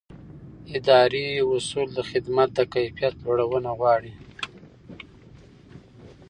اداري 0.77 1.27
اصول 1.55 1.87
د 1.93 1.99
خدمت 2.09 2.49
د 2.57 2.59
کیفیت 2.73 3.13
لوړونه 3.23 3.69
غواړي. 3.79 4.13